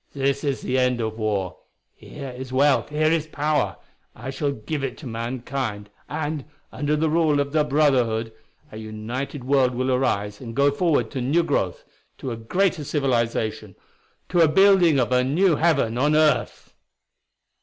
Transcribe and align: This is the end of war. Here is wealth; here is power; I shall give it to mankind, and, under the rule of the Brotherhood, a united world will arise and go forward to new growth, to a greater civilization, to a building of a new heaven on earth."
This 0.15 0.43
is 0.43 0.61
the 0.61 0.79
end 0.79 0.99
of 0.99 1.19
war. 1.19 1.59
Here 1.93 2.31
is 2.35 2.51
wealth; 2.51 2.89
here 2.89 3.11
is 3.11 3.27
power; 3.27 3.77
I 4.15 4.31
shall 4.31 4.51
give 4.51 4.83
it 4.83 4.97
to 4.97 5.05
mankind, 5.05 5.91
and, 6.09 6.43
under 6.71 6.95
the 6.95 7.07
rule 7.07 7.39
of 7.39 7.51
the 7.51 7.63
Brotherhood, 7.63 8.33
a 8.71 8.77
united 8.77 9.43
world 9.43 9.75
will 9.75 9.91
arise 9.91 10.41
and 10.41 10.55
go 10.55 10.71
forward 10.71 11.11
to 11.11 11.21
new 11.21 11.43
growth, 11.43 11.83
to 12.17 12.31
a 12.31 12.35
greater 12.35 12.83
civilization, 12.83 13.75
to 14.29 14.39
a 14.41 14.47
building 14.47 14.99
of 14.99 15.11
a 15.11 15.23
new 15.23 15.57
heaven 15.57 15.99
on 15.99 16.15
earth." 16.15 16.73